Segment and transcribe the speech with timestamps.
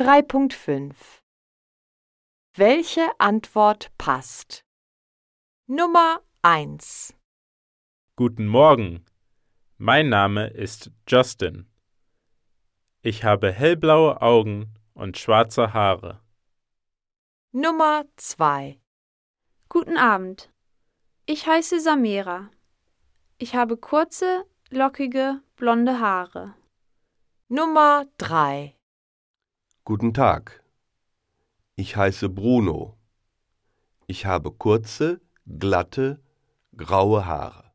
[0.00, 0.94] 3.5
[2.54, 4.64] Welche Antwort passt?
[5.66, 7.14] Nummer 1
[8.16, 9.04] Guten Morgen.
[9.76, 11.70] Mein Name ist Justin.
[13.02, 16.22] Ich habe hellblaue Augen und schwarze Haare.
[17.52, 18.80] Nummer 2
[19.68, 20.50] Guten Abend.
[21.26, 22.50] Ich heiße Samira.
[23.36, 26.54] Ich habe kurze, lockige, blonde Haare.
[27.48, 28.79] Nummer 3
[29.82, 30.62] Guten Tag.
[31.74, 32.98] Ich heiße Bruno.
[34.06, 36.22] Ich habe kurze, glatte,
[36.76, 37.69] graue Haare.